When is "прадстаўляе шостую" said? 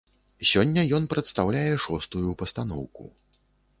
1.11-2.29